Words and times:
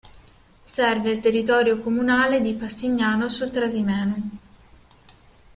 Serve 0.65 1.11
il 1.11 1.19
territorio 1.19 1.79
comunale 1.79 2.41
di 2.41 2.55
Passignano 2.55 3.29
sul 3.29 3.51
Trasimeno. 3.51 4.15